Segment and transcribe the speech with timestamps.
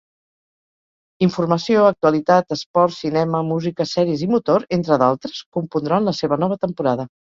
[1.25, 7.07] Informació, actualitat, esports, cinema, música, sèries i motor, entre d'altres, compondran la seva nova temporada.